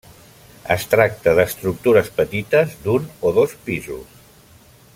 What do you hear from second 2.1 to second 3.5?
petites, d'un o